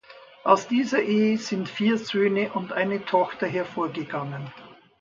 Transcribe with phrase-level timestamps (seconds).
[0.43, 4.51] Aus dieser Ehe sind vier Söhne und eine Tochter hervorgegangen.